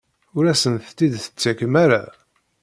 [0.37, 2.01] Ur asent-tt-id-tettakem ara?